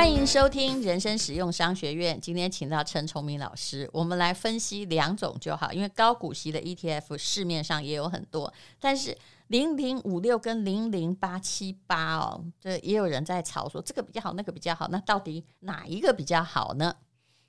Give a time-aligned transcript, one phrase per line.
[0.00, 2.18] 欢迎收听人生实用商学院。
[2.18, 8.50] 今天请到陈崇明老师，我们来分析两种就好，因为高股息的 ETF 市面上也有很多，
[8.80, 9.14] 但是。
[9.48, 16.94] 零零五六跟零零八七八哦，这也有人在吵说这个比较好，那个比较好，那到底哪一个比较好呢？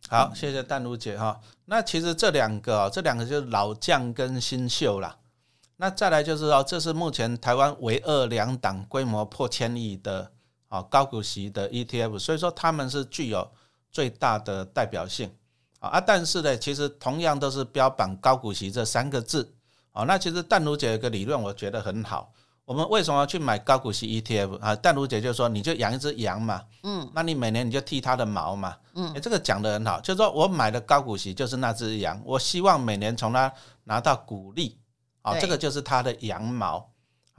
[0.09, 1.39] 好，谢谢淡如姐哈。
[1.65, 5.15] 那其实这两个，这两个就是老将跟新秀啦。
[5.77, 10.31] 那再来就是说，这是目前台湾唯二两档规模破千亿的
[10.71, 13.45] 啊高股息的 ETF，所以说他们是具有
[13.91, 15.29] 最大的代表性
[15.79, 15.99] 啊。
[15.99, 19.53] 但是呢，其实同样都是标榜高股息这三个字。
[19.93, 22.31] 啊，那其实淡如姐有个理论，我觉得很好。
[22.63, 24.73] 我们为什么要去买高股息 ETF 啊？
[24.73, 28.77] 淡如姐就说，你就养一只羊嘛，嗯，那你每年你就剃它的毛嘛，
[29.21, 33.51] 这个讲的很好，就是说我买的高股息就是那只羊，我希望每年从它
[33.83, 34.79] 拿到股利，
[35.23, 36.89] 啊，这个就是它的羊毛，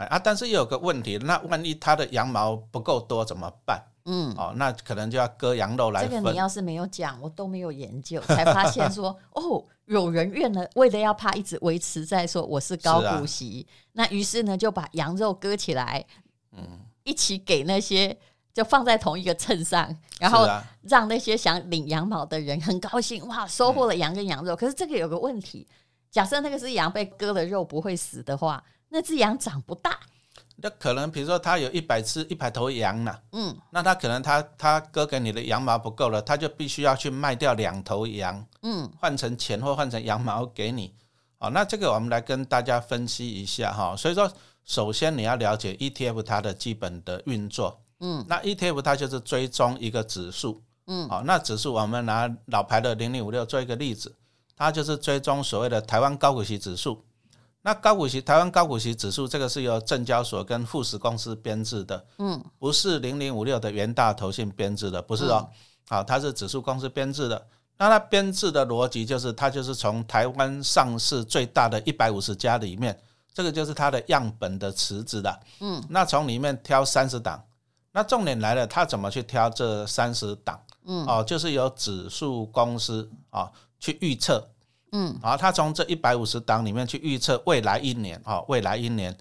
[0.07, 3.83] 啊，但是又有个问题，那万一它的羊毛不够多怎么办？
[4.05, 6.07] 嗯，哦，那可能就要割羊肉来。
[6.07, 16.05] 这个你要是没有讲，我都没有研究，才发现说， 哦，有人愿了，为了要怕一直维持在说我是高股息，啊、那于是呢就把羊肉割起来，
[16.51, 18.17] 嗯，一起给那些
[18.53, 20.49] 就放在同一个秤上，然后
[20.83, 24.53] 让那些想领羊毛的人很高兴，哇，收获了羊跟羊肉。
[24.55, 25.65] 嗯、可是这个有个问题，
[26.11, 28.61] 假设那个是羊被割了肉不会死的话，
[28.93, 29.99] 那只羊长不大。
[30.57, 40.95] 那可能，比如说他有一百只一百头羊呢，嗯，那他可能他他割给你的羊毛不够了，他就必须要去卖掉两头羊，嗯，换成钱或换成羊毛给你，
[41.39, 43.97] 好，那这个我们来跟大家分析一下哈。
[43.97, 44.31] 所以说，
[44.65, 54.15] 首先你要了解 ETF 它的基本的运作，嗯，那 ETF 它就是追踪一个指数，嗯，好，那指数我们拿老牌的零零五六做一个例子，
[54.55, 57.03] 它就是追踪所谓的台湾高股息指数。
[57.65, 65.49] 那高股息，台湾高股息指数，这个是由证交所跟富时公司编制的，嗯，不是零零五六的元大投信编制的，不是哦，
[65.89, 67.47] 好，它是指数公司编制的。
[67.79, 72.97] 那它编制的逻辑就是，它就是从台湾上市最大的一百五十家里面，
[73.33, 77.43] 这个就是它的样本的池子的，嗯，那从里面挑三十档，
[77.93, 80.61] 那重点来了，它怎么去挑这三十档？
[80.85, 84.49] 嗯，哦，就是由指数公司啊去预测。
[84.93, 89.17] 嗯，好，他从这一百五十档里面去预测未来一年，哦，未来一年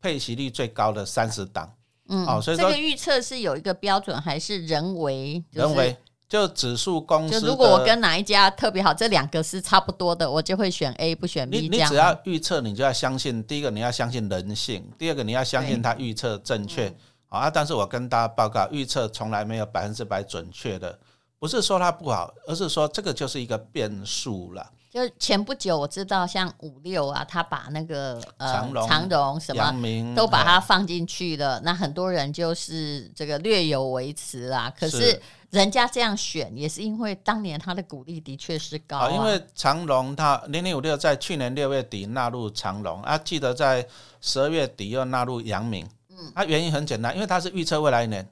[0.00, 1.72] 配息率最高的三十档，
[2.08, 5.42] 嗯，哦，所以说这个预测是有一个标准还是人为？
[5.52, 5.96] 就是、人为
[6.28, 11.68] 就指数公司，就如果我跟哪一家特别好，这两个是差不多的，我就会选 A 不选 B 你。
[11.68, 16.92] 你只要预测，你就要相信，第一个你要相信人性，第二个你要相信他预测正确，
[17.28, 17.50] 好啊。
[17.50, 20.98] 但是我跟大家报告，预测从来没有百分之百准确的，
[21.38, 24.70] 不是说它不好，而是说这个就是一个变数了。
[24.96, 31.60] 就前不久我知道，像五六啊，他把那个呃长荣、长荣什么都把它放进去了。
[31.62, 34.72] 那很多人就是这个略有维持啦。
[34.74, 35.20] 可是
[35.50, 39.10] 人家这样选，也是因为当年他的股利的确是高啊。
[39.10, 43.86] 因为长荣他零零五六在去年六月底纳入长荣啊，记得在
[44.22, 45.86] 十二月底又纳入阳明。
[46.08, 48.26] 嗯，它原因很简单，因为他是预测未来一年。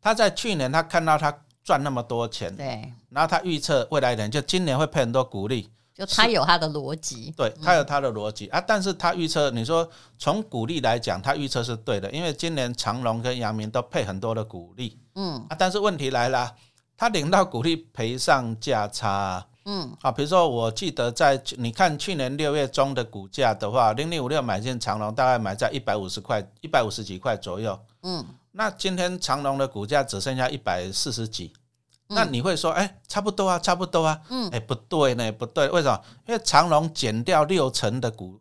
[0.00, 5.68] 他在去年他看到他赚那么多钱，对，然后他预测未来一年就今年会配很多股利。
[5.94, 8.48] 就他有他的逻辑，对，他有他的逻辑。
[8.48, 9.88] 啊，但是他预测，你说
[10.18, 15.34] 从股利来讲，他预测是对的，因为今年长隆跟阳明都配很多的股利，嗯。
[15.48, 16.52] 啊，但是问题来了，
[16.96, 19.96] 他领到股利赔上价差，嗯。
[20.02, 31.52] 啊，比如说我记得在你看去年六月中的股价的话，零零五六买进长隆大概买在一百五十块，一百五十几块左右，嗯，那今天长隆的股价只剩下一百四十几。
[32.14, 36.00] 那你会说，哎、欸，差不多啊，差不多啊，嗯，哎、欸，不对呢，不对，为什么？
[36.26, 38.40] 因为长隆减掉六成的股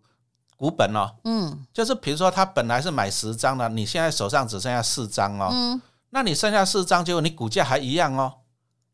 [0.56, 5.82] 股本哦，嗯，就是比如说他本来是买十张的，你现在手上只剩下四张哦，嗯，
[6.12, 8.34] 那你剩下四张，结果你股价还一样哦，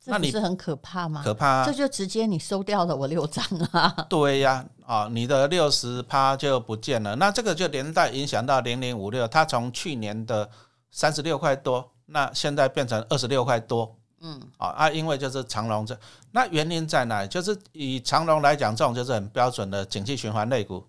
[0.06, 1.22] 那你是很可怕吗？
[1.24, 10.50] 可怕啊，这就直接你收掉了我六张啊， 对呀，啊，你的六十趴就不见了，那这个就连带影响到零零五六，它从去年的
[10.90, 13.99] 三十六块多，那现在变成二十六块多。
[14.21, 15.98] 嗯，啊啊，因为就是长隆这，
[16.31, 17.27] 那原因在哪里？
[17.27, 20.86] 就是以长隆来讲，这种就是很标准的景气循环类股。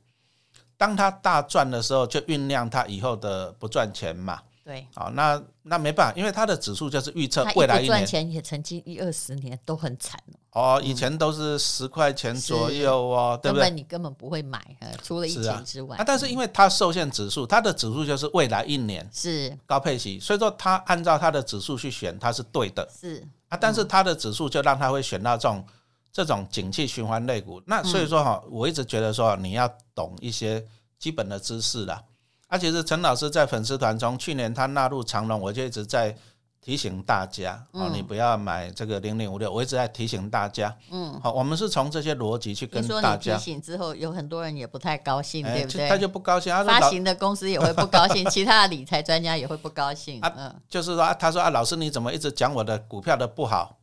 [0.77, 4.41] 当它大赚的时候，就酝酿它以后的不赚钱嘛。
[4.65, 10.40] 对，好，那那没办法，因为它的指数就是预测未来一年赚钱也曾经一二十年都很惨哦，
[10.83, 13.63] 以前都是十块钱左右哦，对不对？
[13.63, 14.61] 根本你根本不会买，
[15.01, 15.97] 除了疫情之外。
[15.97, 22.89] 啊，但是因为它受限指数，它的指数就是未来一年是高配息，所以说它按照它的指数去选，它是对的。
[23.01, 25.65] 是啊，但是它的指数就让它会选到这种
[26.13, 27.63] 这种景气循环类股。
[27.67, 30.67] 那所以说哈，我一直觉得说你要懂一些
[30.99, 32.03] 基本的知识啦。
[32.49, 36.17] 而且是陈老师在粉丝团中，去年他纳入长隆，我就一直在。
[36.63, 39.51] 提醒大家哦，你不要买这个零零五六。
[39.51, 43.37] 我一直在提醒大家，嗯，好，我们是从这些逻辑去跟大家。
[43.37, 45.89] 提醒之后，有很多人也不太高兴，对不对？
[45.89, 50.21] 他就不高兴，发行的公司也会不高兴， 其他的理财专家也会不高兴。
[50.37, 53.79] 嗯，就是说，他说啊，老师你怎么一直讲我的股票的不好？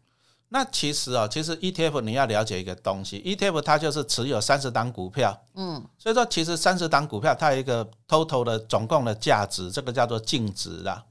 [0.50, 11.03] 那其实啊，其实 ETF 你要了解一个东西，ETF 它就是持有三十档股票，嗯，所以说其实三十档股票它有一个 total 的总共的价值，这个叫做净值啦。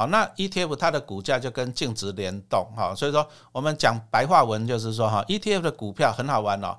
[0.00, 6.74] 好，那 ETF 它的股价就跟净值联动，哈，所以说我们讲白话文就是说，哈，ETF 的股票很好玩哦。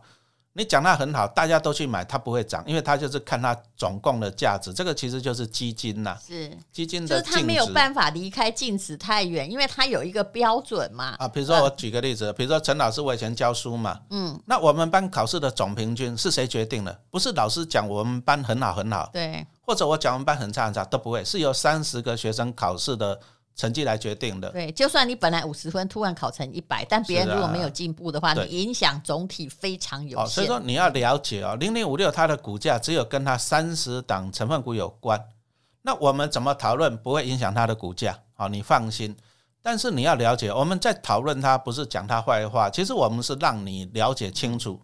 [0.54, 11.16] 你讲它很好，大家都去买，它不会涨，因为它就是看它总共的价值，这个其实就是基金呐，是基金的，就是它没有办法离开净值太远，因为它有一个标准嘛。
[11.20, 17.00] 啊，比如说我举个例子，比如说陈老师，我以前教书嘛，嗯，那我们班考试的总平均是谁决定的？
[17.12, 23.18] 不是老师讲我们班很好很好，对，或者我讲我们班很差很差都不会，是由三十个学生考试的。
[23.54, 24.50] 成绩来决定的。
[24.50, 30.28] 对，就算你本来五十分，突然考成一百，但别人如果没有进步的话，你影响总体非常有限。
[30.28, 35.22] 所以说你要了解哦，零零五六它的股价只有跟它三十档成分股有关。
[35.82, 38.18] 那我们怎么讨论不会影响它的股价？
[38.34, 39.16] 好，你放心。
[39.62, 44.82] 但是你要了解，我们在讨论它不是讲它坏话，其实我们是让你了解清楚。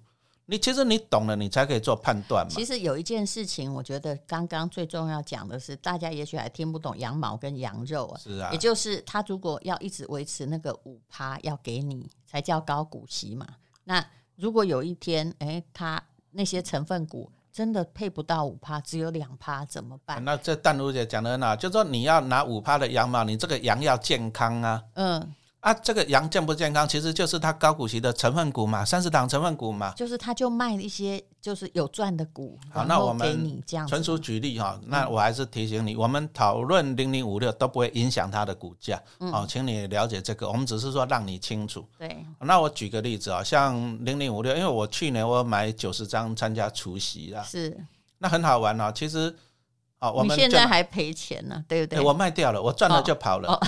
[0.49, 2.49] 你其实你懂了，你才可以做判断嘛。
[2.49, 8.17] 其实有一件事情，我觉得刚刚最重要讲的是，大家也许还听不懂羊毛跟羊肉啊。
[8.17, 8.49] 是啊。
[8.53, 13.45] 也就是他如果要一直维持那个五趴要给你，才叫高股息嘛。
[13.83, 14.03] 那
[14.37, 16.01] 如果有一天，哎，他
[16.31, 20.23] 那些成分股真的配不到五趴，只有两趴，怎么办？
[20.23, 24.81] 那这淡如姐讲的很好，就是说你要拿五趴的羊毛，你这个羊要健康啊。
[24.93, 25.35] 嗯。
[25.59, 39.01] 啊，这个羊健不健康，其实就是它高股息的成分股嘛，三十档成分股嘛，就是它就卖一些就是有赚的股，好，那我们纯属举例哈，那我还是提醒你，我们讨论零零五六都不会影响它的股价，
[39.31, 41.85] 好，请你了解这个，我们只是说让你清楚。
[41.97, 43.75] 对，那我举个例子啊，像
[44.05, 47.75] 零零五六，因为我去年我买九十张参加除夕啦，是，
[48.19, 49.35] 那很好玩哦，其实。
[49.99, 51.99] 哦，我们现在还赔钱呢，对不对？
[51.99, 53.59] 我卖掉了，我赚了就跑了。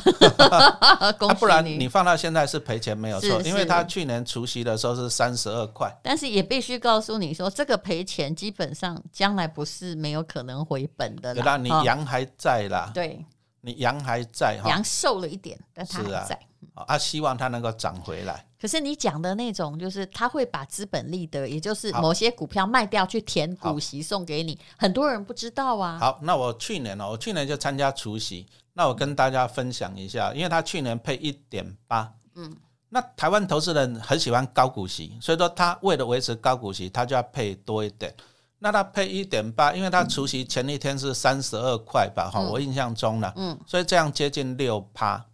[1.40, 5.92] 不然你放到现在是赔钱没有错，因为他去年除夕的时候是三十二块。
[6.04, 11.58] 但是也必须告诉你说，这个赔钱基本上将来不是没有可能回本的啦。
[11.58, 13.26] 你羊还在啦，对，
[13.62, 16.40] 你羊还在，羊瘦了一点，但它还在。
[16.74, 18.46] 啊，希望它能够涨回来。
[18.60, 25.98] 可是你讲的那种，就是他会把资本利得，也就是某些股票卖掉去填股息送给你，很多人不知道啊。
[26.00, 32.56] 好，那我去年哦，我去年就参加除息，那我跟大家分享一下，因为他去年配一点八，嗯，
[32.90, 38.14] 那台湾投资人很喜欢高股息，所以说他为了维持高股息，他就要配多一点。
[38.60, 45.26] 那他配一点八，因为他除夕前一天是三十二块吧，哈、嗯，我印象中了，嗯，所以这样接近六趴。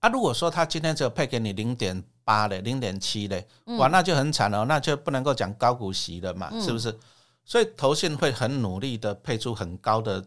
[0.00, 3.42] 啊，如果说他今天只有配给你零点八的、零点七的，
[3.78, 6.98] 哇，那就很惨了，那就不能够讲高股息了嘛，是不是？
[7.44, 10.24] 所以投信会很努力的配出很高的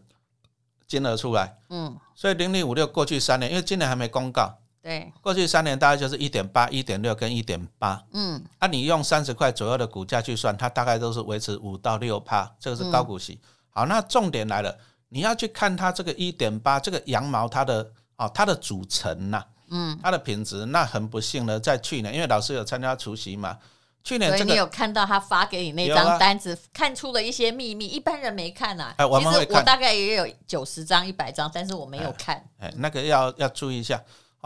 [0.88, 13.38] 金额出来，嗯，所以零零五六过去三年，因为今年还没公告，对，过去三年大概就是一点八、一点六跟一点八，嗯，啊，你用三十块左右的股价去算，它大概都是维持五到六趴，这个是高股息。
[13.70, 14.74] 好，那重点来了，
[15.10, 19.44] 你要去看它这个一点八这个羊毛它的哦它的组成呐。
[19.70, 23.58] 嗯，它的品质那很不幸呢，在去年，因为老师有参加除夕嘛，
[24.06, 28.96] 去年所以你有看到他发给你那张单子，看出了一些秘密，一般人没看啊。
[28.98, 32.42] 哎，我们会看，我大概也有九十张、一百张，但是我没有看。
[32.60, 34.02] 哎，那个要要注意一下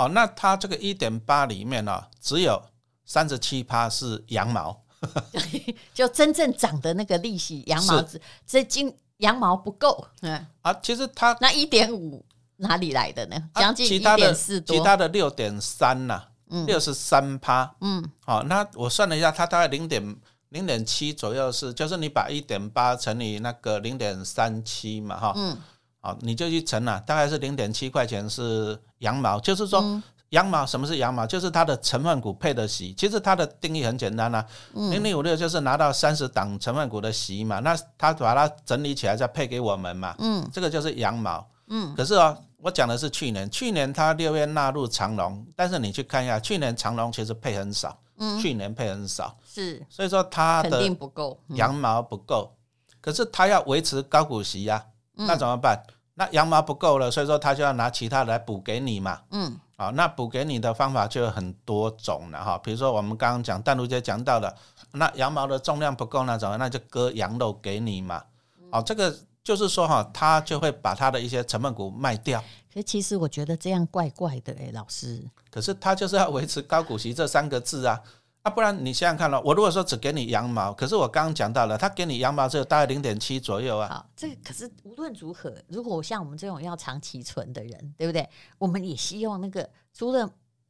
[0.05, 0.09] 哦。
[0.09, 2.61] 那它这个一点八里面呢，只有
[3.05, 4.83] 三十七趴是羊毛，
[5.93, 8.03] 就真正长的那个利息羊毛，
[8.45, 10.07] 这金羊毛不够。
[10.21, 12.25] 嗯啊，其实它那一点五。
[12.63, 13.35] 哪里来的呢？
[13.55, 16.21] 将近一点四多，其他的六点三呐，
[16.67, 17.75] 六十三趴。
[17.81, 20.15] 嗯，好，那我算了一下，它大概零点
[20.49, 25.57] 零点七左右是，就是你把一点八乘以那个零点三七嘛，哈，嗯，
[26.01, 31.27] 好，你就去乘了，大概是零点七块钱是羊毛，就是说羊毛什么是羊毛？
[31.27, 32.93] 就是它的成分股配的息。
[32.97, 40.15] 其实它的定义很简单啊，零零五六就是拿到三十档成分股的息嘛，那它把它整理起来再配给我们嘛。
[40.17, 41.47] 嗯，这个就是羊毛。
[41.67, 52.51] 嗯，可是哦，我讲的是去年，去年它六月纳入长隆，但是你去看一下，去年长隆其实配很少，嗯，去年配很少，是，所以说它的肯定不够，羊毛不够。
[52.99, 54.83] 可是它要维持高股息呀，
[55.27, 55.81] 那怎么办？
[56.15, 59.21] 那羊毛不够了，所以说他就要拿其他来补给你嘛。
[59.31, 62.57] 嗯，好，那补给你的方法就有很多种了哈。
[62.57, 64.53] 比如说我们刚刚讲淡如姐讲到的，
[64.91, 68.21] 那羊毛的重量不够那种，那就割羊肉给你嘛。
[68.69, 72.43] 好，这个就是说哈，他就会把他的一些成本股卖掉。
[72.71, 75.23] 可是其实我觉得这样怪怪的哎，老师。
[75.49, 77.99] 可是他就是要维持高股息这三个字啊。
[78.43, 83.87] 啊，不然你想想看了，我如果说只给你羊毛，可是我刚刚讲到了，他给你羊毛只有大概零点七左右啊。
[83.87, 88.27] 好，这个可是无论如何，如果像我们这种要长期存的人，对不对？
[88.57, 90.27] 我们也希望那个除了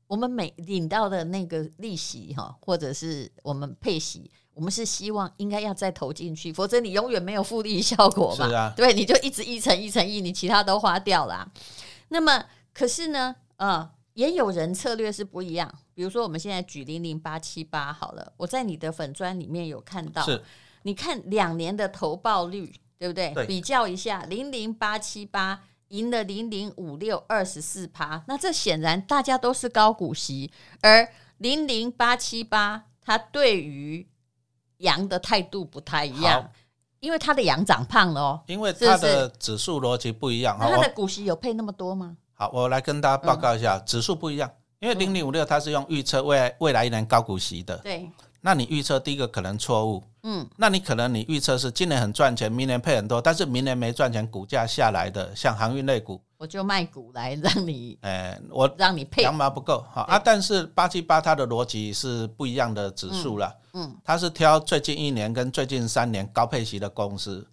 [0.08, 8.50] 我们每领到的那个利息哈，或者是我们配息，我们是希望应该要再投进去，否则你永远没有复利效果嘛。
[8.50, 11.50] 是啊，对，你就一直一层一层一，你其他都花掉了。
[12.10, 13.90] 那么，可是呢，呃。
[14.14, 20.44] 也有人策略是不一样，比如说我们现在举零零八七八好了，我在你的粉砖里面有看到，是
[20.84, 23.34] 你看两年的投报率，对不对？
[23.34, 31.08] 对，比较一下，零零八七八赢了零零五六二十四趴，那这显然大家都是高股息，而
[31.38, 34.08] 零零八七八它对于
[34.78, 36.50] 羊的态度不太一样，
[37.00, 42.16] 因为它的羊长胖了哦，因为它的指数逻辑不一样，那它的股息有配那么多吗？
[42.34, 47.78] 好，我来跟大家报告一下，嗯、指数不一样，因为零零五六它是用预测未来未来一年高股息的。
[47.78, 48.10] 对，
[48.42, 59.22] 那你预测第一个可能错误，嗯，那你可能你预测是今年很赚钱，明年配很多，但是明年没赚钱，股价下来的，像航运类股，我就卖股来让你， 哎，我让你配。
[59.22, 67.48] 羊毛不够好啊，但是八七八它的逻辑是不一样的指数了，嗯，它是挑最近一年跟最近三年高配息的公司，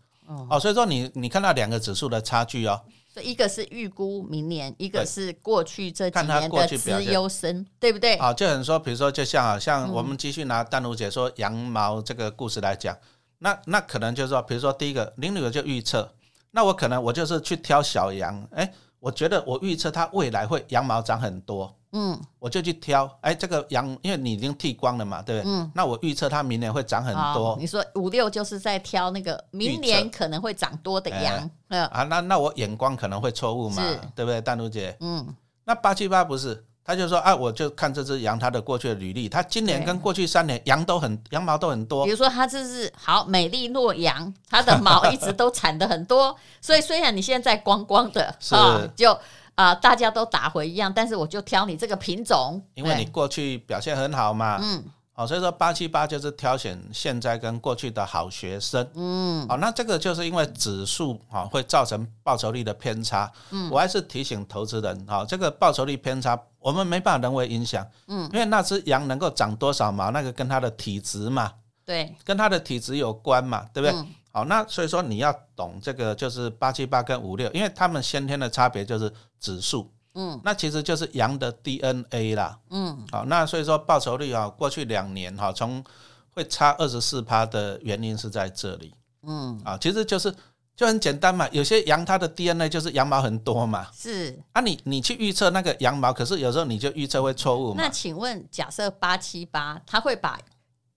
[0.48, 2.80] 哦，所以说你你看到两个指数的差距哦。
[3.20, 8.14] 一个是预估明年，一个是过去这几年的资优生，对不对？
[8.16, 12.96] 啊，就很说，比如说，就像啊，像我们继续拿丹如姐说羊毛这个故事来讲，
[13.38, 16.12] 那那可能就是说，比如说第一个零零五就预测，
[16.50, 21.74] 那我可能我就是去挑小羊，哎，我觉得我预测它未来会羊毛长很多。
[21.92, 25.50] 嗯，我就去挑，哎，这个羊，因为你已经剃光了嘛，对不对？
[25.50, 27.56] 嗯，那我预测它明年会长很多。
[27.58, 31.50] 你说五六就是在挑那个明年可能会长多的羊。
[31.68, 33.82] 嗯啊，那那我眼光可能会错误嘛，
[34.14, 34.94] 对不对，淡如姐？
[35.00, 42.06] 嗯，那八七八不是，他就说，啊，我就看这只羊它的过去的履历，它今年跟过去三年羊都很羊毛都很多。
[42.06, 49.14] 比如说它这是好美丽诺羊，它的毛一直都产的很多， 所以虽然你现在光光的，啊就。
[49.58, 54.56] 啊、呃，大家都打回一样，但是我就挑你这个品种，因为你过去表现很好嘛。
[54.62, 54.84] 嗯，
[55.18, 58.88] 好、哦，所以说八七八就是挑选现在跟过去的好学生。
[58.94, 63.28] 嗯，好、哦，那这个就是因为指数啊、哦、会造成报酬率的偏差。
[63.50, 67.84] 嗯，我还是提醒投资人啊、哦，这个报酬率偏差我们没办法人为影响。
[68.06, 71.52] 嗯，因为那只羊能够长多少毛，那个跟它的体质嘛，
[71.84, 73.98] 对，跟它的体质有关嘛，对不对？
[73.98, 85.82] 嗯好，那所以说你要懂这个，就是八七八跟五六，因为他们先天的差别就是指数，嗯，那其实就是羊的 DNA 啦，嗯，好，那所以说报酬率啊，过去两年哈，从
[86.30, 90.34] 会差二十四趴的原因是在这里，嗯，啊，其实就是
[90.74, 97.80] 就很简单嘛，有些羊它的 DNA 就是羊毛很多嘛，是，啊你，你你去预测那个羊毛，可是有时候你就预测会错误嘛。
[97.80, 100.36] 那请问，假设八七八，它会把？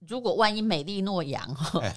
[0.07, 1.47] 如果万一美丽诺羊，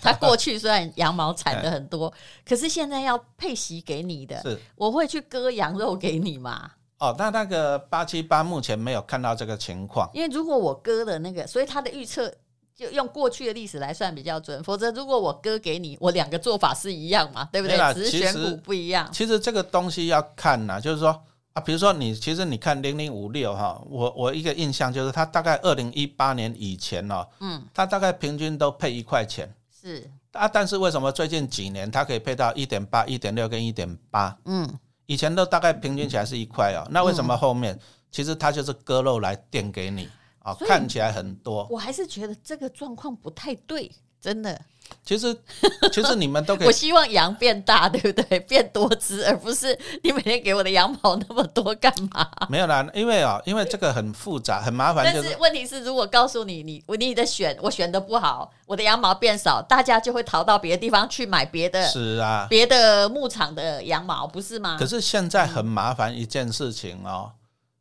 [0.03, 2.13] 它过去虽然羊毛产的很多，
[2.47, 4.61] 可是现在要配息给你的，是。
[4.77, 6.71] 我会去割羊肉给你吗？
[7.11, 12.33] 哦，那那个八七八目前没有看到这个情况，因为如果我割的那个，所以他的预测
[12.75, 17.77] 就用过去的历史来算比较准，否则如果我割给你，我两个做法是一样嘛，对不对？
[17.95, 19.09] 只是选股不一样。
[19.13, 21.23] 其实这个东西要看呐，就是说。
[21.55, 34.37] 啊，比如说你，其实你看零零五六哈，我我一个印象就是它大概二零一八年以前哦，嗯，它大概平均都配一块钱，是啊，但是为什么最近几年它可以配到一点八、一点六跟一点八？
[34.47, 34.69] 嗯，
[35.07, 37.79] 以前都大概平均起来是一块哦，那为什么后面
[38.11, 40.09] 其实它就是割肉来垫给你
[40.39, 40.55] 啊？
[40.61, 43.91] 看起来很多，我还是觉得这个状况不太对，
[44.25, 44.59] 真的。
[45.05, 45.37] 其实，
[45.93, 46.67] 其实你们都可以。
[46.67, 48.41] 我希望羊变大，对不对？
[48.41, 52.27] 变多只，而不是你每天给我的羊毛那么多干嘛？
[52.49, 55.05] 没有啦，因为啊，因为这个很复杂，很麻烦。
[55.05, 61.87] 但是问题是，如果告诉你，你你的选我选的不好，我的羊毛变少，大家就会逃到别的地方去买别的。
[61.87, 64.77] 是啊，别的牧场的羊毛不是吗？
[64.79, 67.33] 可是现在很麻烦一件事情哦。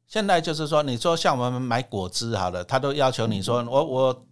[0.08, 4.26] 现在就是说，你说像我们买果汁好了，他都要求你说我我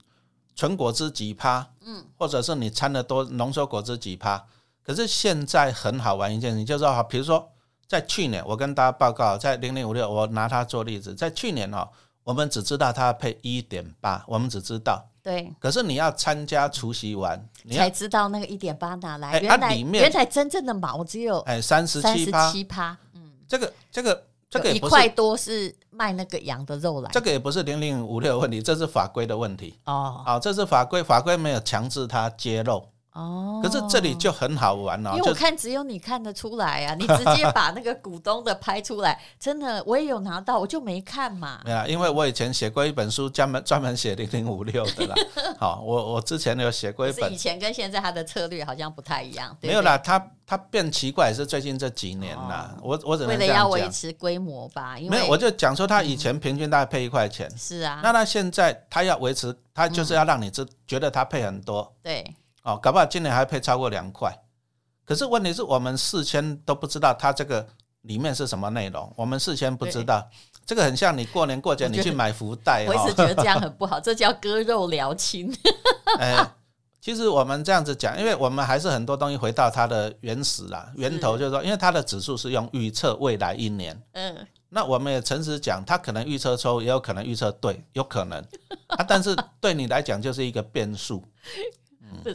[0.61, 4.45] 纯果汁几趴，嗯，或者是你掺的多浓缩果汁几趴。
[4.83, 7.51] 可是现在很好玩一件事情，就是说，比如说
[7.87, 11.89] 在去年，我跟大家报告，在零零五六，我拿它做例子，在去年哦，
[12.23, 15.03] 我们只知道它配一点八，我们只知道。
[15.23, 15.51] 对。
[15.59, 19.39] 可是你要参加除夕晚，你才知道那个一点八哪来。
[19.39, 24.27] 原来原来真正的毛只有哎三十七趴，嗯，这个这个。
[24.51, 29.77] 这个一块多是卖那个羊的肉来，这个也不是零零五六的问题，这是法规的问题。
[29.85, 32.83] 哦，好，这是法规，法规没有强制他揭露。
[33.13, 41.59] 哦，可是这里就很好玩了，因为我看只有你看得出来啊，你直接把那个股东的拍出来，真的我也有拿到，我就没看嘛。
[41.65, 45.15] 没有，因为我以前写过一本书，专门专门写零零五六的啦。
[45.59, 49.55] 好，我我之前有写过一本，以前跟现在他的策略好像不太一样。
[49.59, 52.73] 没有啦，他他变奇怪是最近这几年啦。
[52.81, 62.33] 我我只能为了要维持规模吧，因为没有，我就讲说他以前平均大概配一块钱，是啊，那他现在他要维持，他就是要让你知觉得他配很多，对。
[62.63, 64.31] 哦，搞不好今年还配超过两块，
[65.03, 67.67] 可是问题是我们事先都不知道它这个
[68.01, 70.29] 里面是什么内容，我们事先不知道，
[70.65, 75.51] 这个很像你过年过节你去买福袋，我一直觉得这样很不好，这叫割肉疗亲。
[76.19, 76.51] 哎，
[76.99, 88.39] 其实我们这样子讲，因为我们还是很多东西回到它的原始啦，源头就是说，因为它的指数是用预测未来一年，嗯，那我们也诚实讲，它可能预测错，也有可能预测对，有可能。
[88.87, 91.23] 啊，但是对你来讲就是一个变数。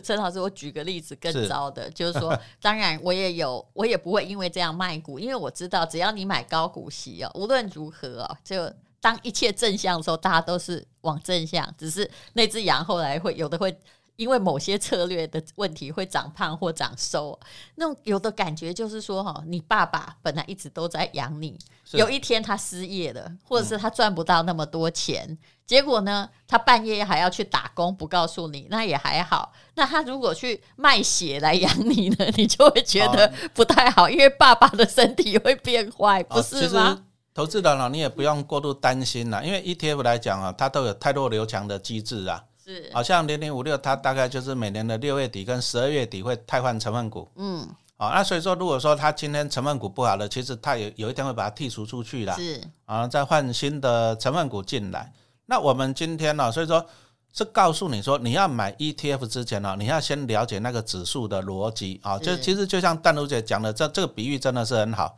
[0.02, 13.76] 陈老师，我举个例子更糟的，是就是说， 当然我也有，我也不会因为这样卖股，因为我知道，只要你买高股息哦，无论如何哦，就当一切正向的时候，大家都是往正向，只是那只羊后来会有的会
[14.16, 17.38] 因为某些策略的问题会长胖或长瘦，
[17.76, 21.58] 那种有的感觉就是说哈，你爸爸本来一直都在养你，
[21.92, 25.26] 有一天他失业了，或者是他赚不到那么多钱。
[25.28, 29.52] 嗯结果呢，他半夜还要去打工，不告诉你，那也还好。
[29.74, 37.02] 那他如果去卖血来养你呢， 你就会觉得不太好，因为爸爸的身体会变坏，不是吗？
[37.34, 42.44] 投资人呢，你也不用过度担心啦，因为 ETF 来讲啊，它都有太弱留强的机制啊。
[42.66, 47.30] 是，好像零零五六，它大概就是每年的六月底跟十二月底会汰换成分股。
[47.36, 47.64] 嗯，
[47.96, 52.34] 好，那所以说，如果说它今天成分股不好了，其实它有有一天会把它剔除出去啦。
[52.34, 55.12] 是，啊，再换新的成分股进来。
[55.46, 56.84] 那我们今天呢，所以说
[57.32, 62.18] 是告诉你说，你要买 ETF 之前呢，你要先了解那个指数的逻辑啊。
[62.18, 65.16] 就其实就像淡如姐讲的，这这个比喻真的是很好。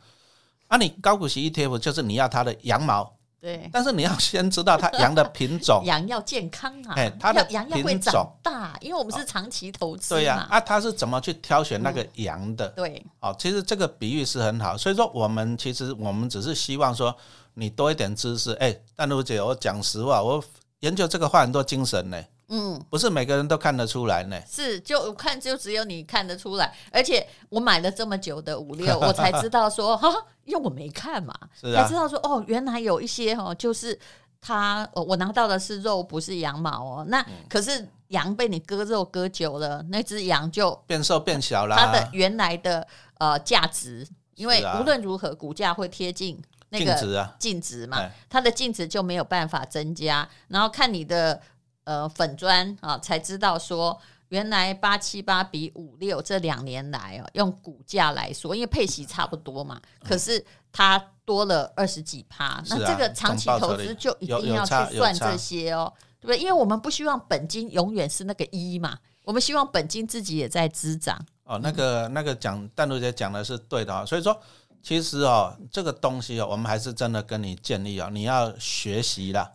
[0.67, 3.69] 啊，你高股息 ETF 就是你要它的羊毛，对。
[3.71, 10.15] 但是你要先知道它羊的品种， 羊要健康啊，哎，它的羊要会长大，因为我们是长期投资。
[10.15, 12.67] 对呀，啊，它是怎么去挑选那个羊的？
[12.69, 13.05] 对。
[13.19, 14.77] 哦，其实这个比喻是很好。
[14.77, 17.15] 所以说，我们其实我们只是希望说。
[17.55, 20.41] 你多一点知识，哎、欸，淡如姐，我讲实话，我
[20.79, 22.17] 研究这个花很多精神呢。
[22.49, 24.39] 嗯，不是每个人都看得出来呢。
[24.47, 30.09] 是，就我看就只有你看得出来，而且我买了这么久的五六，我才知道说， 哈，
[30.45, 33.97] 因为我没看嘛，才知道说，哦，原来有一些哦，就是
[34.41, 37.05] 它，我拿到的是肉，不是羊毛哦。
[37.07, 42.87] 那可是羊被你割肉割久了，那只羊就变瘦变小了，它的原来的
[43.19, 46.41] 呃价值，因为无论如何股价会贴近。
[46.71, 47.97] 那个净值嘛，
[48.29, 50.29] 它的净值就没有办法增加。
[50.49, 51.41] 然后看你的
[51.83, 62.63] 呃粉砖啊，才知道说原来八七八比五六这两年来哦，用股价来说，因为配息差不多嘛，可是它多了二十几趴。
[62.69, 66.37] 那这个长期投资就一定要去算这些哦，对不对？
[66.37, 71.19] 因为我们不希望本金永远是那个一嘛，我们希望本金自己也在滋长。
[71.43, 74.39] 哦，那个那个讲淡如姐讲的是对的啊，所以说。
[74.81, 79.51] 其实哦，这个东西哦，我们还是真的跟你建议哦，你要学习啦，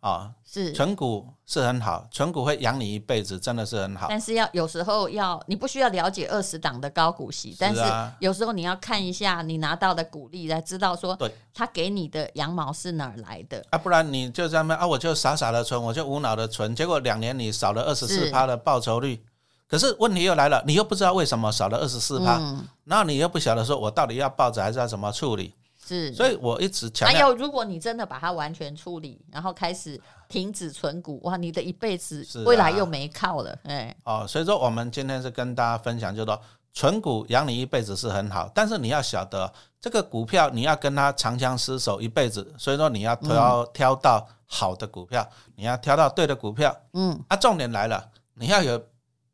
[0.00, 4.06] 啊，是存股是很好，存股会养你一辈子，真的是很好。
[4.08, 7.82] 但是要有时候要，你不需要了解二十档的高股息，但是
[8.20, 13.78] 有时候你要看一下你拿到的股利，来知道说，对，他给你的羊毛是哪儿来的啊？
[13.78, 19.24] 不然你就这样啊，我就傻傻的存，我就无脑的存，结果两年你少了二十四趴的报酬率。
[19.68, 25.52] 可是问题又来了，你又不知道为什么少了二十四趴，嗯、然后你又不晓得说，我到底要抱着还是要怎么处理？
[25.86, 27.18] 是，所以我一直强调。
[27.18, 34.22] 还有，如果你真的把它完全处理，然后开始停止存股，哇，你的一辈子未来又没靠了，哎、啊。
[34.22, 36.40] 哦，所以说我们今天是跟大家分享，就是说
[36.72, 46.76] 存股养你一辈子是很好，但是你要晓得这个股票你要跟它长相厮守一辈子，所以说你要挑、嗯、挑到好的股票，你要挑到对的股票。
[46.94, 48.82] 嗯，啊，重点来了，你要有。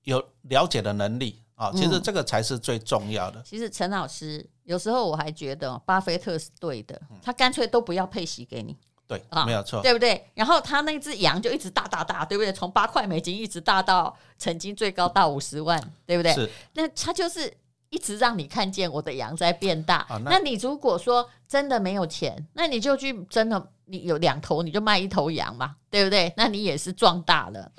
[0.04, 3.40] 有了解的能力啊，其实这个才是最重要的。
[3.44, 8.76] 其实陈老师有时候我还觉得巴菲特是对的，他干脆都不要配息给你。
[9.06, 10.26] 对啊，没有错，对不对？
[10.34, 12.52] 然后他那只羊就一直大大大，对不对？
[12.52, 16.32] 从八块美金一直大到曾经最高到五十万，对不对？
[16.32, 16.50] 是。
[16.72, 17.52] 那他就是
[17.90, 20.06] 一直让你看见我的羊在变大。
[20.08, 26.32] 那，那你如果说真的没有钱，那你就去真的，你有两头，你就卖一头羊嘛，对不对？
[26.36, 27.70] 那你也是壮大了。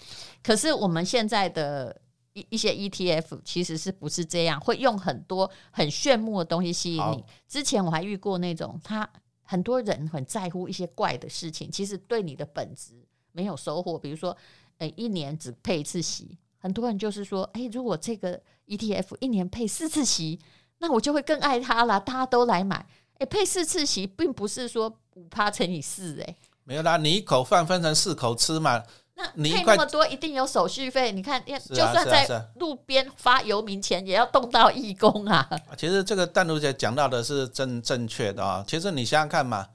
[0.44, 1.96] 可是我们现在的
[2.34, 4.60] 一一些 ETF 其实是不是这样？
[4.60, 7.24] 会用很多很炫目的东西吸引你。
[7.48, 9.10] 之前我还遇过那种他。
[9.46, 12.94] 很多人很在乎一些怪的事情，其实对你的本质
[13.34, 14.00] 没有收获。
[14.00, 14.36] 比如说，
[14.78, 20.40] 诶，一年只配一次息，很多人就是说，诶，如果这个 ETF 一年配四次息，
[20.80, 22.88] 那我就会更爱它了，大家都来买。
[23.20, 28.82] 诶，配四次息，并不是说五趴乘以四，诶，没有啦，你一口饭分成四口吃嘛。
[29.16, 35.48] 那你那么多一定有手续费，你看，就算在路边发游民钱，也要动到义工啊。
[35.78, 38.66] 其实这个淡如姐讲到的是正正确的啊。
[38.68, 39.68] 其实你想想看嘛，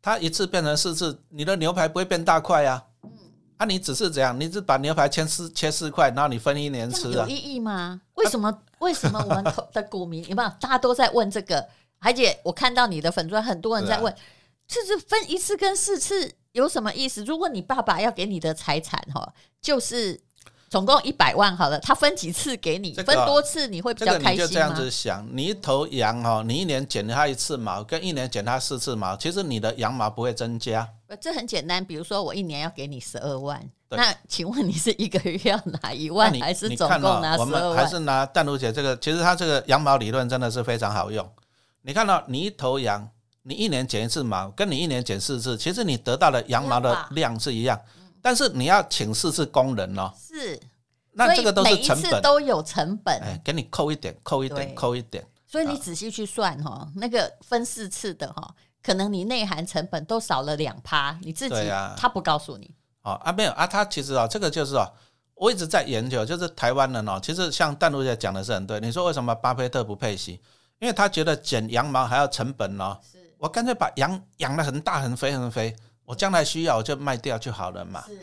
[0.00, 2.84] 它一次变成四次，你的牛排不会变大块呀。
[3.02, 3.10] 嗯，
[3.56, 8.00] 啊，你只是这样，你只把牛排切四切四块，然后你分一年吃，有意义吗？
[8.14, 8.56] 为什么？
[8.78, 10.48] 为什么我们 的股民有没有？
[10.60, 11.66] 大家都在问这个，
[11.98, 14.14] 而且我看到你的粉专，很多人在问，
[14.68, 16.32] 这是分一次跟四次。
[16.56, 17.22] 有什么意思？
[17.24, 20.18] 如果你爸爸要给你的财产哈，就是
[20.70, 22.94] 总共一百万好了，他分几次给你？
[22.94, 24.30] 分多次你会比较开心吗？
[24.30, 30.88] 你就这样子想，你一头羊哈，你一年剪它一次毛，跟一年剪它四次毛，其实你的羊毛不会增加。
[31.20, 37.64] 这很简单，比如说我一年要给你十二万，那请问你是一个月要拿一万，还是总共拿十二万？
[37.64, 41.30] 我们还是拿淡如姐这个，其实它这个羊毛理论真的是非常好用。
[41.82, 43.06] 你看到你一头羊。
[43.48, 47.80] 你一年剪一次毛，跟你一年剪四次，其实你得到的羊毛的量是一样，
[48.20, 50.12] 但是你要请四次工人哦。
[50.18, 50.58] 是，
[51.12, 53.14] 那这个都是成本，都有成本。
[53.22, 55.24] 哎，给你扣一点，扣一点，扣一点。
[55.46, 61.54] 所以你仔细去算哈，那个分四次的哈，可能你内涵成本都少了两趴，你自己
[61.96, 62.68] 他不告诉你。
[63.02, 64.92] 哦啊，没有啊，他其实啊，这个就是哦，
[65.36, 68.80] 我一直在研究，就是台湾人哦，其实像淡如姐讲的是很对。
[68.80, 70.40] 你说为什么巴菲特不配息？
[70.80, 72.98] 因为他觉得剪羊毛还要成本哦。
[73.38, 78.16] 我干脆把羊养得很大很肥很肥，我将来需要我就卖掉就好了嘛，是，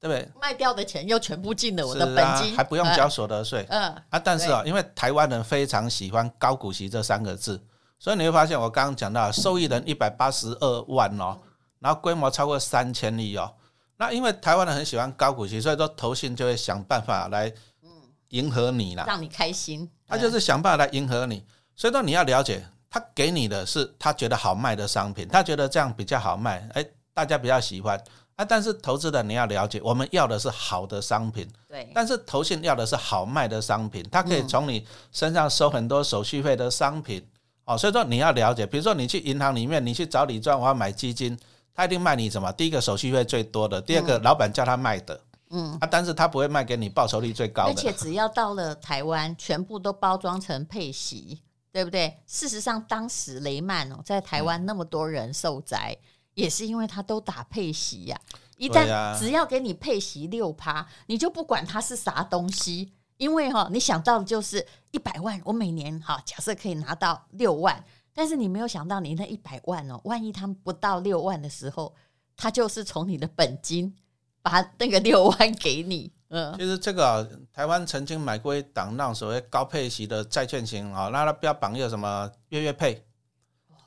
[0.00, 0.28] 对不对？
[0.40, 3.64] 卖掉的钱又全部进了我的本金，啊、还不用交所得税。
[3.68, 7.62] 嗯，啊，但是啊，因为台湾人非常喜欢高股息这三个字，
[7.98, 11.38] 所以你会发现我刚刚讲到受益人一百八十二万哦，
[11.78, 13.54] 然后规模超过三千亿哦。
[13.96, 17.52] 那因为台湾人很喜欢高股息，所以说投信就会想办法来
[18.28, 19.90] 迎合你啦，让你开心。
[20.06, 21.44] 他就是想办法来迎合你，
[21.76, 22.64] 所以说你要了解。
[22.90, 28.02] 他给你的是他觉得好卖的商品，他觉得这样比较好卖，哎，大家比较喜欢
[28.36, 28.44] 啊。
[28.44, 31.90] 但是投资的你要了解，我们要的是好的商品，对。
[31.94, 37.22] 但是投信要的是好卖的商品，他可以从你身上收很多手续费的商品，
[37.66, 37.76] 哦。
[37.76, 41.38] 所以说你要了解，比如说你去银行里面，你去找李专，我要买基金，
[41.74, 42.50] 他一定卖你什么？
[42.52, 45.20] 第一个手续费最多的，第二个老板叫他卖的，
[45.50, 47.70] 嗯啊，但是他不会卖给你报酬率最高的。
[47.70, 51.42] 而且只要到了台湾，全部都包装成配息。
[51.78, 52.12] 对不对？
[52.26, 56.02] 事实上，当时雷曼哦，在台湾那么多人受灾，嗯、
[56.34, 58.34] 也是因为他都打配息呀、啊。
[58.56, 71.94] 一旦只要给你配息六趴，你就不管它是啥东西，因为哈、哦，你想到的就是一百万，我每年哈，假设可以拿到六万，但是你没有想到，你那一百万哦，万一他们不到六万的时候，
[72.36, 73.94] 他就是从你的本金
[74.42, 76.10] 把那个六万给你。
[76.30, 83.02] 嗯，其实这个啊，台湾曾经买过一档那种所谓高配息的债券型啊，那它标榜有什么月月配，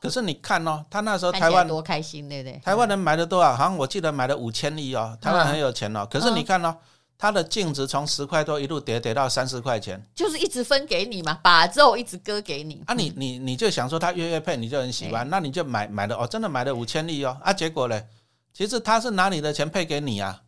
[0.01, 2.59] 可是你看哦，他那时候台湾多开心，对不对？
[2.63, 3.55] 台湾人买的多少？
[3.55, 6.07] 好像我记得买了五千亿哦，台湾很有钱哦。
[6.09, 6.75] 可是你看哦，
[7.15, 12.81] 它的净值从十块多一路跌跌到三十块钱，就是一直分给你嘛，把肉一直割给你。
[12.87, 17.37] 啊你，你你你就想说他月月配，你就很喜欢，那你就买买了哦，真的买了五千亿哦。
[17.43, 18.07] 啊，结果嘞，
[18.51, 20.41] 其实他是拿你的钱配给你啊。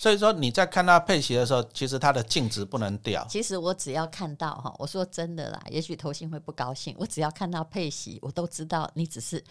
[0.00, 3.22] 所以说你在看到配息的时候，其实它的净值不能掉。
[3.28, 6.96] 其实我只要看到哈，我说真的啦，也许投信会不高兴。
[6.98, 9.44] 我只要看到配息，我都知道你只是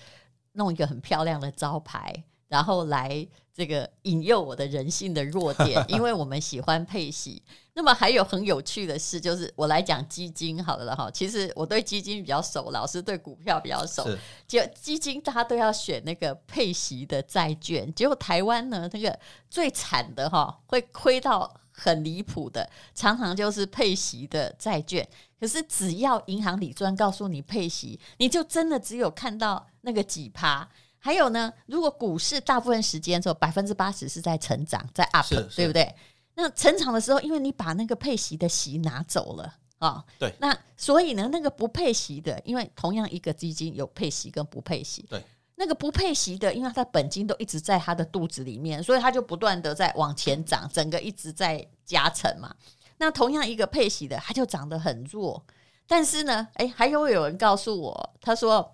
[0.54, 2.24] 弄一个很漂亮的招牌。
[2.50, 7.42] 然后来这个引诱我的人性的弱点，因为我们喜欢配息。
[7.76, 11.10] 那么还有很有趣的事，就是我来讲基金好了哈。
[11.12, 14.06] 其实我对基金比较熟，老师对股票比较熟。
[14.46, 19.18] 就基金大家都要选那个配息的债券，结果台湾呢，那个
[19.50, 25.08] 最惨的哈，会亏到很离谱的，常常就是配息的债券。
[25.40, 30.68] 可是只要银行理专告诉你配息，你就真的只有看到那个几趴。
[31.02, 35.96] 还有呢，如果股市大部分时间之后百分之八十是在成长，在 up，对不对？
[36.36, 40.04] 那成长的时候，因为你把那个配息的息拿走了，啊。
[40.18, 45.06] 对，那所以呢，那个不配息的，因为同样一个基金有配息跟不配息。
[45.10, 45.24] 对，
[45.56, 52.54] 那个不配息的，因为它本金都一直在它的肚子里面，所以它就不断的在往前涨，整个一直在加成嘛。
[52.98, 55.42] 那同样一个配息的，它就涨得很弱。
[55.88, 58.70] 但是呢，哎，还有有人告诉我，他说。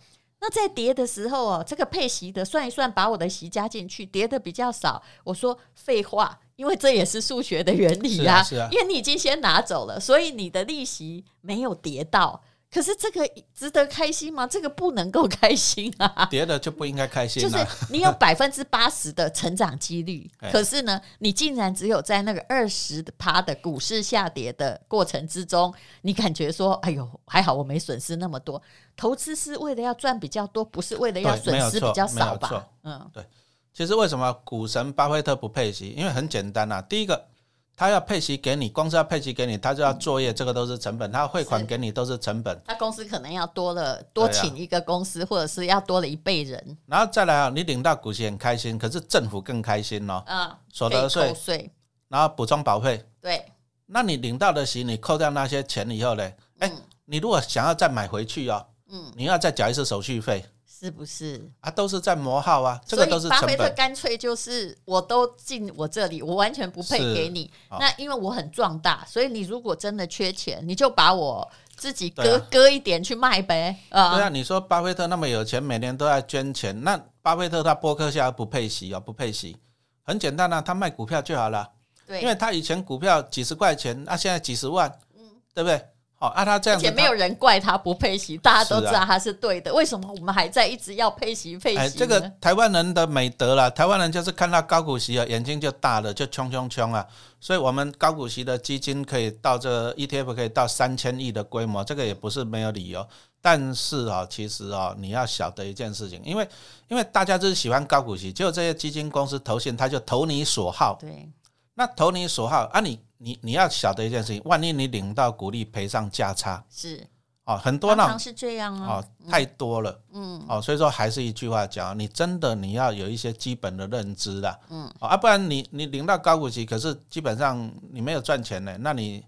[0.48, 5.02] 那在叠的时候哦，这个配息的算一算，把我的息加进去，叠的比较少。
[5.24, 12.44] 我说废话，因为这也是数学的原理啊，是啊，是啊，因为你已经先拿走了，所以你的利息没有叠到。
[12.72, 14.46] 可是这个值得开心吗？
[14.46, 16.28] 这个不能够开心啊！
[16.30, 17.42] 跌了就不应该开心。
[17.42, 17.56] 就是
[17.90, 28.62] 你有百分之八十的成长几率，可是呢，你竟然只有在那个二十趴的股市下跌的过程之中，你感觉说：“哎呦，还好我没损失那么多。”
[28.98, 32.68] 投资是为了要赚比较多，不是为了要损失比较少吧？
[32.84, 33.26] 嗯，对。
[33.74, 35.94] 其实为什么股神巴菲特不配息？
[35.96, 37.28] 因为很简单啊，第一个。
[37.78, 41.12] 他要配息给你，公司要配息给你，他就要作业，这个都是成本。
[41.12, 42.60] 他汇款给你都是成本。
[42.66, 46.78] 他公司可能要多了，多请一个公司，啊、或者是要多了一倍人。
[46.86, 50.24] 然后再来啊，你领到股息很开心，可是政府更开心哦。
[50.26, 51.70] 嗯，所得税，
[52.08, 53.06] 然后补充保费。
[53.20, 53.44] 对，
[53.88, 56.24] 那你领到的息，你扣掉那些钱以后呢？
[56.60, 60.46] 哎、嗯，你如果想要再买回去哦，嗯，你要再缴一次手续费。
[60.78, 61.72] 是不是啊？
[61.72, 63.30] 都是在磨耗啊，这个都是。
[63.30, 67.50] 巴菲特干脆就是，我都进我这里，我完全不配给你。
[67.80, 73.78] 那因为我很壮大，所以你如果真的缺钱，你就把我自己割、啊、割一点去卖呗。
[73.90, 79.56] 啊，对啊，你说巴菲特那么有钱，每年都在捐钱，那巴菲特他波克夏不配息哦，不配息，
[80.04, 81.72] 很简单啊，他卖股票就好了。
[82.06, 85.82] 对，因为他以前股票几十块钱，那、啊、现在几十万，嗯，对不对？
[86.18, 89.74] 哦，啊，他这样子，而且没有人怪他不配息，大家都知道他是对的。
[89.74, 91.78] 为什么我们还在一直要配息配息？
[91.78, 97.06] 哎，这个台湾人的美德啦，台湾人就是看到高股息啊，眼睛就大了，就冲冲冲啊。
[97.42, 103.06] 所以，我们高股息的基金可以到这 ETF 可以到三千亿的规模，这个也不是没有理由。
[103.42, 106.48] 但是啊，其实啊，你要晓得一件事情，因为
[106.88, 110.98] 因为大家就是喜欢高股息，结果这些基金公司投信，他就投你所好。
[111.00, 111.30] 对。
[111.76, 117.08] 那投你所好啊你，你你你要晓得一件事情，万一你领到股利赔上价差，是。
[117.44, 129.24] 哦，很多那是这样哦，太多了，嗯，哦，所以说还是一句话讲，你真的你要有一些基本的认知啦，嗯，啊，不然你你领到高股息，可是基本上你没有赚钱呢，那你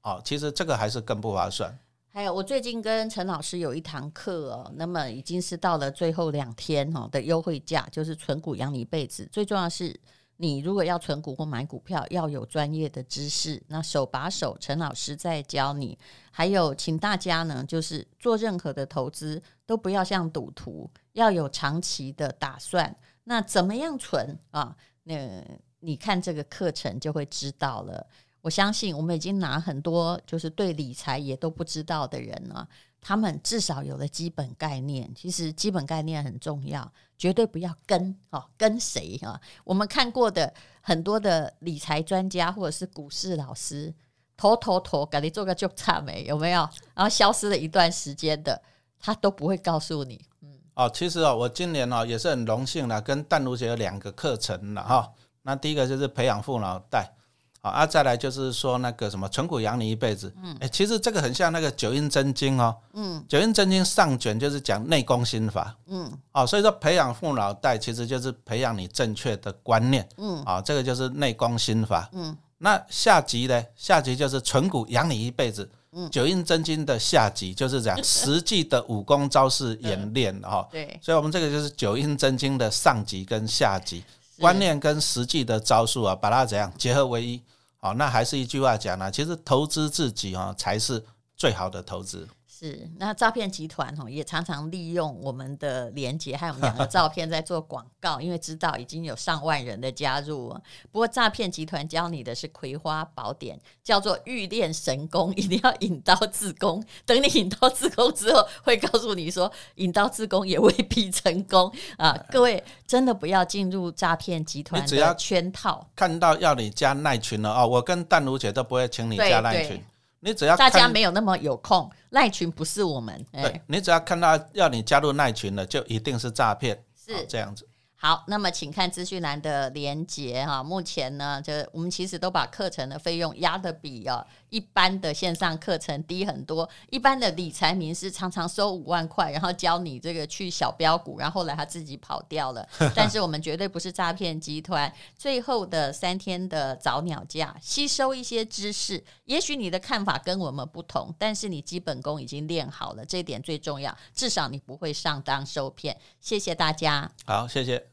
[0.00, 1.78] 哦，其实这个还是更不划算。
[2.10, 9.94] 还有，我最近跟陈老师有一堂课哦，那么已经是到了最后两天哦的优惠价，就是存股养你一辈子，最重要的是。
[10.40, 15.98] 你如果要存股或买股票，要有专业的知识，那手把手，陈老师在教你。
[16.30, 22.96] 还有，请大家呢，就是做任何的投资都不要像赌徒，要有长期的打算。
[23.24, 24.76] 那怎么样存啊？
[25.02, 25.44] 那
[25.80, 28.06] 你看这个课程就会知道了。
[28.40, 32.66] 我相信我们已经拿很多就是对理财也都不知道的人了。
[33.00, 39.40] 他们至少有了基本概念，其实基本概念很重要，绝对不要跟哦跟谁啊？
[39.64, 43.94] 我们看过的很多的理财专家或者是股市老师，
[44.36, 46.68] 头头头给你做个就差没有没有？
[46.94, 48.60] 然后消失了一段时间的，
[48.98, 50.20] 他都不会告诉你。
[50.42, 55.12] 嗯，哦，其实哦，我今年哦也是很荣幸的，跟淡如姐有两个课程了哈。
[55.42, 57.14] 那第一个就是培养富脑袋。
[57.60, 73.62] 啊，再来就是说那个什么存股养你一辈子，嗯，哎，其实这个很像那个九阴真经哦，嗯，九阴真经上卷就是讲内功心法，嗯，哦，所以说培养富脑袋其实就是培养你正确的观念，嗯，啊，这个就是内功心法，嗯，那下集呢？
[73.76, 84.02] 下集就是存股养你一辈子，嗯，九阴真经的下集就是讲 实际的武功招式演练哈，对，所以我们这个就是九阴真经的上集跟下集。
[84.40, 87.42] 观念跟实际的招数啊，把它怎样结合为一？
[87.76, 91.04] 好，那还是一句话讲呢，其实投资自己啊，才是
[91.36, 92.28] 最好的投资。
[92.58, 100.48] 是，那诈骗集团哦，也常常利用我们的连接，还有我们两个照片在做广告，因为知道已经有上万人的加入。
[100.90, 106.84] 不过诈骗集团教你的是葵花宝典，叫做欲练神功，一定要引刀自宫。
[107.06, 112.18] 等你引刀自宫之后，会告诉你说，引刀自宫也未必成功啊！
[112.28, 115.88] 各位真的不要进入诈骗集团的圈套。
[115.94, 119.80] 看到要你加赖群了哦，我跟淡如姐都不会请你加赖群。
[120.20, 123.24] 你只要大家没有那么有空，赖群不是我们。
[123.32, 127.68] 对，你只要看到要你加入赖群了，就一定是诈骗，是这样子。
[128.00, 130.62] 好，那么请看资讯栏的连接哈。
[130.62, 136.68] 目前呢，就我们其实都把课程的费用压的比哦一般的线上课程低很多。
[136.90, 142.68] 一般的理财名师常常收五万块，然后教你这个去小标股，然后后来他自己跑掉了。
[142.94, 144.92] 但是我们绝对不是诈骗集团。
[145.16, 153.96] 最后的三天的早鸟价，吸收一些知识，也许你的看法跟我们不同，但是你基本功已经练好了，这一点最重要。
[154.14, 155.96] 至少你不会上当受骗。
[156.20, 157.10] 谢谢大家。
[157.24, 157.88] 好，谢谢。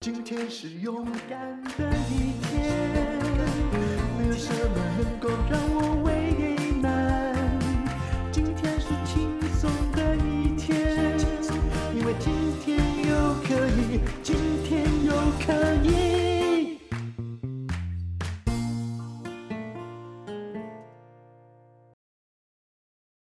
[0.00, 2.87] 今天是勇敢的一天，